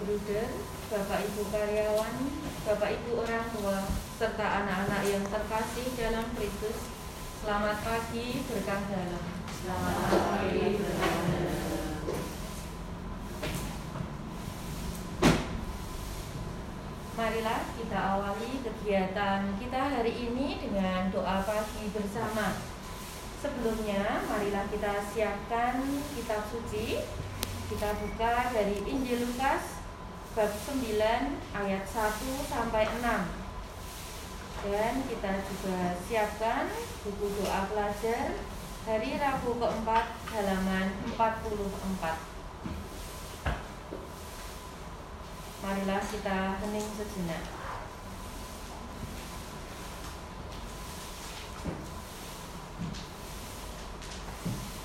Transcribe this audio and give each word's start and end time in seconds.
bruder, 0.00 0.48
Bapak 0.88 1.20
Ibu 1.28 1.42
karyawan, 1.52 2.16
Bapak 2.64 2.88
Ibu 2.88 3.20
orang 3.20 3.52
tua, 3.52 3.84
serta 4.16 4.64
anak-anak 4.64 5.02
yang 5.04 5.24
terkasih 5.28 5.92
dalam 5.92 6.24
Kristus. 6.32 6.88
Selamat 7.44 7.84
pagi 7.84 8.40
berkah 8.48 8.80
dalam. 8.88 9.24
Selamat 9.60 9.96
pagi 10.08 10.80
berkah 10.80 11.16
dalam. 11.20 11.60
Marilah 17.20 17.60
kita 17.76 17.98
awali 18.00 18.64
kegiatan 18.64 19.40
kita 19.60 19.80
hari 20.00 20.12
ini 20.16 20.64
dengan 20.64 21.12
doa 21.12 21.44
pagi 21.44 21.92
bersama. 21.92 22.56
Sebelumnya, 23.44 24.24
marilah 24.24 24.64
kita 24.72 25.04
siapkan 25.12 25.84
kitab 26.16 26.48
suci. 26.48 27.04
Kita 27.68 27.92
buka 28.00 28.50
dari 28.56 28.80
Injil 28.88 29.28
Lukas 29.28 29.79
bab 30.30 30.46
9 30.46 30.94
ayat 31.58 31.84
1 31.90 32.46
sampai 32.46 32.86
6. 32.86 33.02
Dan 34.60 34.94
kita 35.10 35.42
juga 35.42 35.98
siapkan 36.06 36.70
buku 37.02 37.26
doa 37.40 37.66
pelajar 37.66 38.38
hari 38.86 39.18
Rabu 39.18 39.58
keempat 39.58 40.06
halaman 40.30 40.86
44. 41.18 41.50
Marilah 45.60 46.02
kita 46.06 46.38
hening 46.62 46.88
sejenak. 46.94 47.44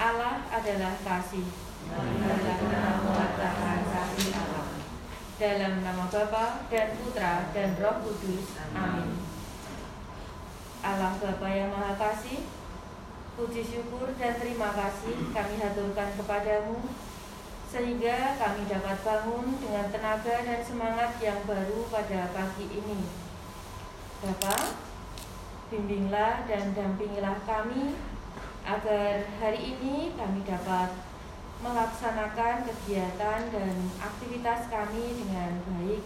Allah 0.00 0.36
adalah 0.48 0.94
kasih. 1.04 1.46
Kita 1.84 2.32
mengatakan 3.04 3.80
kasih 3.92 4.32
Allah. 4.34 4.53
Dalam 5.34 5.82
nama 5.82 6.06
Bapa 6.06 6.62
dan 6.70 6.94
Putra 6.94 7.50
dan 7.50 7.74
Roh 7.82 8.06
Kudus. 8.06 8.54
Amin. 8.70 9.18
Allah 10.78 11.18
Bapa 11.18 11.48
yang 11.50 11.74
Maha 11.74 11.98
Kasih, 11.98 12.46
puji 13.34 13.66
syukur 13.66 14.14
dan 14.14 14.38
terima 14.38 14.70
kasih 14.70 15.34
kami 15.34 15.58
haturkan 15.58 16.14
kepadamu 16.14 16.78
sehingga 17.66 18.38
kami 18.38 18.70
dapat 18.70 18.94
bangun 19.02 19.58
dengan 19.58 19.90
tenaga 19.90 20.46
dan 20.46 20.62
semangat 20.62 21.18
yang 21.18 21.42
baru 21.42 21.82
pada 21.90 22.30
pagi 22.30 22.70
ini. 22.70 23.02
Bapak, 24.22 24.78
bimbinglah 25.74 26.46
dan 26.46 26.78
dampingilah 26.78 27.42
kami 27.42 27.98
agar 28.62 29.26
hari 29.42 29.74
ini 29.74 30.14
kami 30.14 30.46
dapat 30.46 31.13
melaksanakan 31.64 32.68
kegiatan 32.68 33.40
dan 33.48 33.74
aktivitas 33.96 34.68
kami 34.68 35.16
dengan 35.16 35.64
baik. 35.64 36.04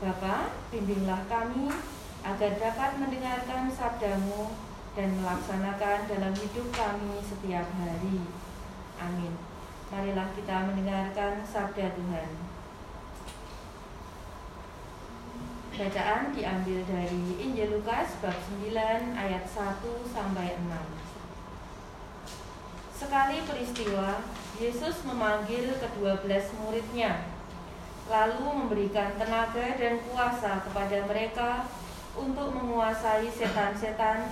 Bapak, 0.00 0.56
bimbinglah 0.72 1.28
kami 1.28 1.68
agar 2.24 2.52
dapat 2.56 2.90
mendengarkan 2.96 3.68
sabdamu 3.68 4.56
dan 4.96 5.12
melaksanakan 5.20 6.08
dalam 6.08 6.32
hidup 6.32 6.68
kami 6.72 7.20
setiap 7.20 7.68
hari. 7.76 8.24
Amin. 8.96 9.36
Marilah 9.92 10.32
kita 10.32 10.64
mendengarkan 10.64 11.44
sabda 11.44 11.92
Tuhan. 11.92 12.30
Bacaan 15.72 16.32
diambil 16.32 16.80
dari 16.88 17.24
Injil 17.36 17.76
Lukas 17.76 18.16
bab 18.24 18.36
9 18.60 18.72
ayat 19.12 19.44
1 19.44 19.84
sampai 20.08 20.56
6. 20.56 21.11
Sekali 23.02 23.42
peristiwa, 23.42 24.22
Yesus 24.62 25.02
memanggil 25.02 25.74
kedua 25.74 26.22
belas 26.22 26.54
muridnya, 26.54 27.26
lalu 28.06 28.46
memberikan 28.46 29.18
tenaga 29.18 29.74
dan 29.74 29.98
kuasa 30.06 30.62
kepada 30.62 31.02
mereka 31.10 31.66
untuk 32.14 32.54
menguasai 32.54 33.26
setan-setan 33.26 34.30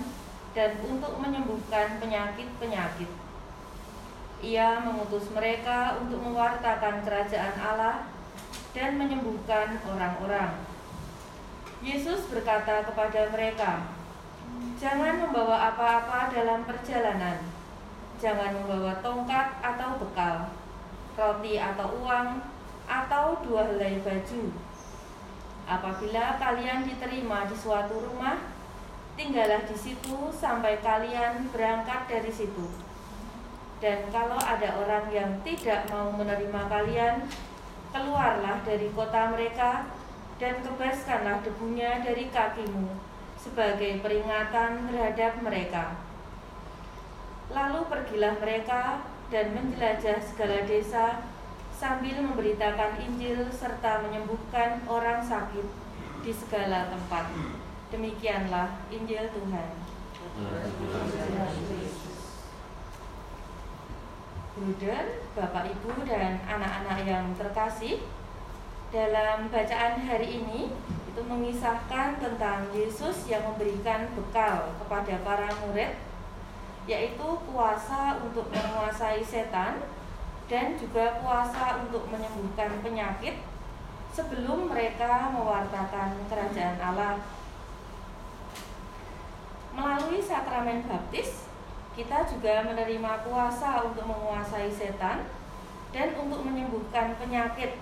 dan 0.55 0.71
untuk 0.87 1.19
menyembuhkan 1.19 1.99
penyakit-penyakit. 1.99 3.11
Ia 4.39 4.79
mengutus 4.87 5.27
mereka 5.35 5.99
untuk 5.99 6.23
mewartakan 6.23 7.03
kerajaan 7.03 7.55
Allah 7.59 8.07
dan 8.71 8.95
menyembuhkan 8.95 9.83
orang-orang. 9.83 10.63
Yesus 11.83 12.23
berkata 12.31 12.87
kepada 12.87 13.35
mereka, 13.35 13.83
"Jangan 14.79 15.27
membawa 15.27 15.75
apa-apa 15.75 16.31
dalam 16.31 16.63
perjalanan. 16.63 17.60
Jangan 18.21 18.53
membawa 18.53 19.01
tongkat 19.01 19.57
atau 19.65 19.97
bekal, 19.97 20.45
roti 21.17 21.57
atau 21.57 21.89
uang, 22.05 22.37
atau 22.85 23.41
dua 23.41 23.65
helai 23.65 23.97
baju." 24.05 24.53
Apabila 25.65 26.37
kalian 26.37 26.85
diterima 26.85 27.49
di 27.49 27.57
suatu 27.57 27.97
rumah, 27.97 28.37
tinggallah 29.17 29.65
di 29.65 29.73
situ 29.73 30.29
sampai 30.29 30.77
kalian 30.85 31.49
berangkat 31.49 32.05
dari 32.05 32.29
situ. 32.29 32.69
Dan 33.81 34.05
kalau 34.13 34.37
ada 34.37 34.77
orang 34.77 35.09
yang 35.09 35.31
tidak 35.41 35.89
mau 35.89 36.13
menerima 36.13 36.61
kalian, 36.69 37.25
keluarlah 37.89 38.61
dari 38.61 38.93
kota 38.93 39.33
mereka 39.33 39.89
dan 40.37 40.61
kebaskanlah 40.61 41.41
debunya 41.41 42.05
dari 42.05 42.29
kakimu 42.29 42.93
sebagai 43.41 44.05
peringatan 44.05 44.85
terhadap 44.85 45.41
mereka. 45.41 46.10
Lalu 47.51 47.79
pergilah 47.91 48.39
mereka 48.39 49.03
dan 49.27 49.51
menjelajah 49.51 50.23
segala 50.23 50.63
desa 50.63 51.27
sambil 51.75 52.23
memberitakan 52.23 52.95
Injil 53.03 53.47
serta 53.51 54.03
menyembuhkan 54.07 54.83
orang 54.87 55.19
sakit 55.19 55.67
di 56.23 56.31
segala 56.31 56.87
tempat. 56.87 57.27
Demikianlah 57.91 58.79
Injil 58.87 59.27
Tuhan. 59.35 59.67
Bruder, 64.51 65.03
Bapak 65.33 65.65
Ibu 65.73 66.05
dan 66.07 66.39
anak-anak 66.45 67.03
yang 67.03 67.25
terkasih, 67.35 68.03
dalam 68.91 69.47
bacaan 69.47 70.03
hari 70.03 70.43
ini 70.43 70.71
itu 71.11 71.21
mengisahkan 71.23 72.19
tentang 72.19 72.67
Yesus 72.75 73.27
yang 73.27 73.43
memberikan 73.47 74.11
bekal 74.15 74.75
kepada 74.79 75.19
para 75.23 75.49
murid 75.63 76.10
yaitu 76.89 77.27
kuasa 77.45 78.17
untuk 78.25 78.49
menguasai 78.49 79.21
setan 79.21 79.85
dan 80.49 80.73
juga 80.75 81.21
kuasa 81.21 81.85
untuk 81.85 82.09
menyembuhkan 82.09 82.81
penyakit 82.81 83.39
sebelum 84.11 84.67
mereka 84.67 85.31
mewartakan 85.31 86.27
kerajaan 86.27 86.79
Allah. 86.81 87.23
Melalui 89.71 90.19
sakramen 90.19 90.83
baptis, 90.83 91.47
kita 91.95 92.27
juga 92.27 92.67
menerima 92.67 93.23
kuasa 93.23 93.87
untuk 93.87 94.03
menguasai 94.03 94.67
setan 94.67 95.31
dan 95.95 96.09
untuk 96.19 96.43
menyembuhkan 96.43 97.15
penyakit. 97.15 97.79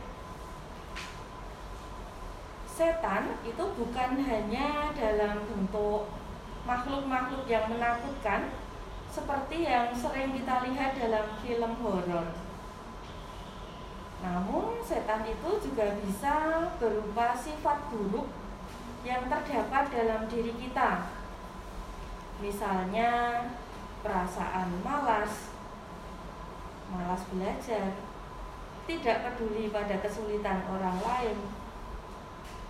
Setan 2.70 3.36
itu 3.42 3.64
bukan 3.74 4.12
hanya 4.22 4.94
dalam 4.94 5.42
bentuk 5.50 6.14
makhluk-makhluk 6.70 7.50
yang 7.50 7.66
menakutkan 7.66 8.54
seperti 9.09 9.66
yang 9.66 9.90
sering 9.97 10.38
kita 10.38 10.56
lihat 10.70 10.94
dalam 10.97 11.25
film 11.42 11.74
horor. 11.81 12.28
Namun 14.20 14.84
setan 14.84 15.25
itu 15.25 15.50
juga 15.64 15.96
bisa 16.03 16.68
berupa 16.78 17.34
sifat 17.34 17.90
buruk 17.90 18.28
yang 19.08 19.25
terdapat 19.31 19.90
dalam 19.90 20.28
diri 20.28 20.53
kita. 20.59 21.08
Misalnya 22.44 23.44
perasaan 24.03 24.84
malas, 24.84 25.52
malas 26.91 27.22
belajar, 27.31 27.96
tidak 28.88 29.17
peduli 29.23 29.72
pada 29.72 30.00
kesulitan 30.03 30.64
orang 30.67 31.00
lain, 31.00 31.38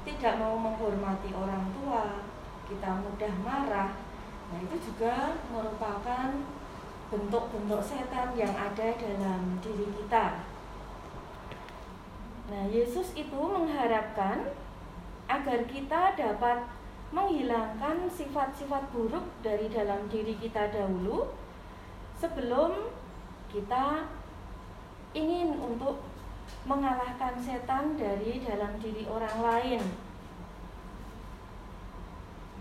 tidak 0.06 0.33
mau 0.38 0.57
menghormati 0.57 1.33
orang 1.33 1.69
tua, 1.75 2.25
kita 2.69 2.89
mudah 2.97 3.33
marah. 3.41 3.91
Nah, 4.50 4.57
itu 4.66 4.75
juga 4.92 5.38
merupakan 5.54 6.34
bentuk-bentuk 7.10 7.81
setan 7.81 8.34
yang 8.38 8.54
ada 8.54 8.88
dalam 8.98 9.57
diri 9.62 9.88
kita. 9.94 10.42
Nah, 12.50 12.63
Yesus 12.69 13.13
itu 13.13 13.38
mengharapkan 13.38 14.50
agar 15.30 15.62
kita 15.69 16.18
dapat 16.18 16.66
menghilangkan 17.13 18.10
sifat-sifat 18.10 18.90
buruk 18.94 19.25
dari 19.42 19.69
dalam 19.69 20.06
diri 20.10 20.38
kita 20.38 20.69
dahulu 20.69 21.34
sebelum 22.18 22.90
kita 23.50 24.06
ingin 25.18 25.57
untuk 25.57 26.01
mengalahkan 26.69 27.34
setan 27.38 27.98
dari 27.98 28.42
dalam 28.46 28.78
diri 28.78 29.06
orang 29.10 29.38
lain. 29.42 29.81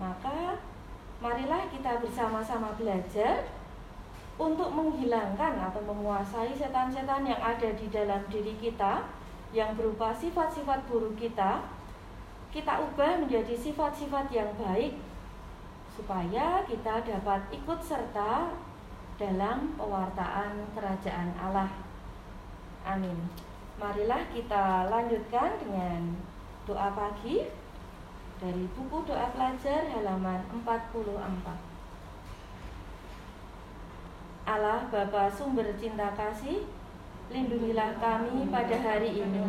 Maka 0.01 0.61
marilah 1.19 1.67
kita 1.67 1.99
bersama-sama 1.99 2.79
belajar 2.79 3.43
untuk 4.39 4.71
menghilangkan 4.71 5.59
atau 5.59 5.83
menguasai 5.83 6.55
setan-setan 6.55 7.27
yang 7.27 7.43
ada 7.43 7.75
di 7.75 7.91
dalam 7.91 8.23
diri 8.31 8.55
kita 8.63 9.03
yang 9.51 9.75
berupa 9.75 10.15
sifat-sifat 10.15 10.87
buruk 10.87 11.19
kita, 11.19 11.67
kita 12.55 12.79
ubah 12.79 13.19
menjadi 13.19 13.59
sifat-sifat 13.59 14.31
yang 14.31 14.51
baik 14.55 14.95
supaya 15.99 16.63
kita 16.71 17.03
dapat 17.03 17.41
ikut 17.51 17.81
serta 17.83 18.55
dalam 19.19 19.75
pewartaan 19.75 20.71
kerajaan 20.79 21.35
Allah. 21.43 21.75
Amin. 22.87 23.27
Marilah 23.83 24.23
kita 24.31 24.87
lanjutkan 24.87 25.59
dengan 25.59 26.15
doa 26.63 26.95
pagi 26.95 27.51
dari 28.39 28.71
buku 28.71 29.03
doa 29.03 29.35
pelajar 29.35 29.91
halaman 29.91 30.47
44. 30.63 31.03
Allah 34.49 34.81
Bapa 34.89 35.27
sumber 35.29 35.75
cinta 35.75 36.15
kasih, 36.15 36.65
lindungilah 37.35 37.99
kami 37.99 38.47
pada 38.49 38.79
hari 38.79 39.27
ini. 39.27 39.43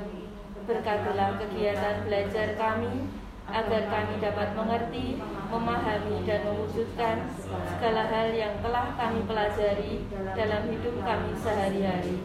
Berkatilah 0.66 1.38
kegiatan 1.38 2.04
belajar 2.04 2.58
kami 2.58 3.08
agar 3.50 3.84
kami 3.90 4.14
dapat 4.22 4.54
mengerti, 4.58 5.18
memahami, 5.50 6.22
dan 6.26 6.46
mewujudkan 6.46 7.18
segala 7.66 8.06
hal 8.10 8.30
yang 8.34 8.54
telah 8.62 8.94
kami 8.94 9.26
pelajari 9.26 10.06
dalam 10.38 10.62
hidup 10.70 10.96
kami 11.02 11.32
sehari-hari. 11.38 12.18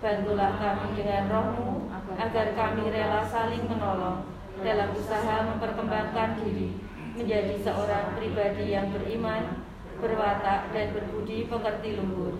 Bantulah 0.00 0.52
kami 0.60 0.88
dengan 0.96 1.24
rohmu, 1.28 1.88
agar 2.16 2.46
kami 2.52 2.84
rela 2.92 3.24
saling 3.24 3.64
menolong 3.64 4.35
dalam 4.64 4.88
usaha 4.96 5.36
memperkembangkan 5.52 6.40
diri 6.40 6.76
menjadi 7.16 7.56
seorang 7.64 8.16
pribadi 8.16 8.76
yang 8.76 8.92
beriman, 8.92 9.64
berwatak, 10.00 10.72
dan 10.76 10.92
berbudi 10.92 11.48
pekerti 11.48 11.96
luhur 11.96 12.36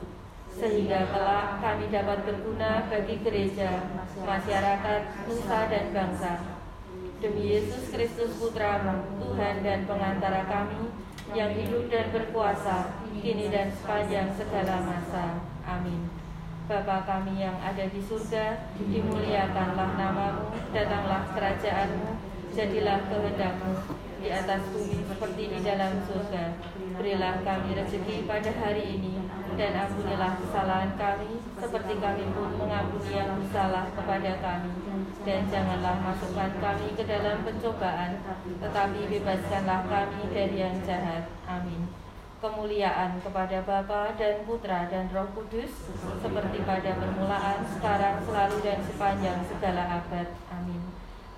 sehingga 0.57 1.13
kelak 1.13 1.61
kami 1.61 1.93
dapat 1.93 2.25
berguna 2.25 2.89
bagi 2.89 3.21
gereja, 3.21 3.93
masyarakat, 4.25 5.01
nusa, 5.29 5.59
dan 5.69 5.93
bangsa 5.93 6.57
Demi 7.17 7.49
Yesus 7.49 7.89
Kristus 7.89 8.37
Putramu, 8.37 9.05
Tuhan 9.17 9.65
dan 9.65 9.89
pengantara 9.89 10.45
kami, 10.53 10.93
yang 11.33 11.49
hidup 11.49 11.89
dan 11.89 12.13
berkuasa, 12.13 12.93
kini 13.25 13.49
dan 13.49 13.73
sepanjang 13.73 14.37
segala 14.37 14.85
masa. 14.85 15.41
Amin. 15.65 16.13
Bapa 16.69 17.09
kami 17.09 17.41
yang 17.41 17.57
ada 17.57 17.89
di 17.89 18.05
surga, 18.05 18.69
dimuliakanlah 18.77 19.97
namamu, 19.97 20.56
datanglah 20.77 21.25
kerajaanmu, 21.33 22.21
jadilah 22.53 23.01
kehendakmu 23.09 23.73
di 24.21 24.29
atas 24.29 24.61
bumi 24.69 25.01
seperti 25.09 25.43
di 25.57 25.59
dalam 25.65 26.05
surga. 26.05 26.45
Berilah 27.01 27.41
kami 27.41 27.73
rezeki 27.73 28.29
pada 28.29 28.53
hari 28.61 29.01
ini, 29.01 29.25
dan 29.57 29.73
ampunilah 29.89 30.37
kesalahan 30.37 30.93
kami, 31.01 31.41
seperti 31.57 31.97
kami 31.97 32.25
pun 32.37 32.51
mengampuni 32.61 33.17
yang 33.17 33.41
bersalah 33.41 33.89
kepada 33.97 34.33
kami 34.45 34.73
dan 35.27 35.43
janganlah 35.51 35.99
masukkan 36.07 36.55
kami 36.63 36.95
ke 36.95 37.03
dalam 37.03 37.43
pencobaan, 37.43 38.23
tetapi 38.63 39.01
bebaskanlah 39.11 39.83
kami 39.91 40.23
dari 40.31 40.57
yang 40.63 40.79
jahat. 40.87 41.27
Amin. 41.51 42.06
Kemuliaan 42.37 43.17
kepada 43.25 43.65
Bapa 43.65 44.13
dan 44.21 44.45
Putra 44.45 44.85
dan 44.93 45.09
Roh 45.09 45.25
Kudus, 45.33 45.89
seperti 46.21 46.59
pada 46.69 46.93
permulaan, 47.01 47.65
sekarang, 47.65 48.21
selalu 48.21 48.61
dan 48.61 48.79
sepanjang 48.85 49.41
segala 49.49 50.05
abad. 50.05 50.29
Amin. 50.53 50.85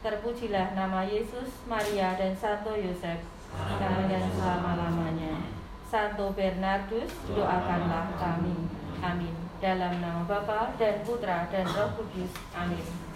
Terpujilah 0.03 0.75
nama 0.75 1.07
Yesus, 1.07 1.63
Maria, 1.71 2.19
dan 2.19 2.35
Santo 2.35 2.75
Yosef, 2.75 3.23
sekarang 3.55 4.11
dan 4.11 4.27
selama-lamanya. 4.35 5.39
Santo 5.87 6.35
Bernardus, 6.35 7.15
doakanlah 7.31 8.13
kami. 8.19 8.67
Amin. 8.99 9.35
Dalam 9.63 10.03
nama 10.03 10.27
Bapa 10.27 10.75
dan 10.77 11.07
Putra 11.07 11.47
dan 11.47 11.67
Roh 11.67 11.95
Kudus. 11.95 12.35
Amin. 12.59 13.08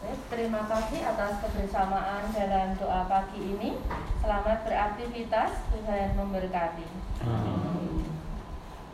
Terima 0.00 0.64
kasih 0.64 1.04
atas 1.04 1.44
kebersamaan 1.44 2.32
dalam 2.32 2.72
doa 2.80 3.04
pagi 3.04 3.36
ini. 3.36 3.76
Selamat 4.24 4.64
beraktivitas. 4.64 5.60
Tuhan 5.68 6.16
memberkati. 6.16 6.88
Amin. 7.28 7.89